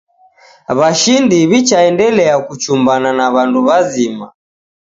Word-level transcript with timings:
Washindi 0.67 1.47
wichaendelea 1.49 2.39
kuchumbana 2.39 3.13
na 3.13 3.29
wandu 3.29 3.65
wazima 3.65 4.33